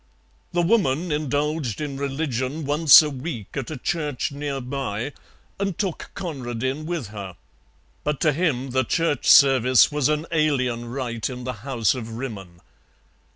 [0.51, 5.13] The Woman indulged in religion once a week at a church near by,
[5.59, 7.37] and took Conradin with her,
[8.03, 12.61] but to him the church service was an alien rite in the House of Rimmon.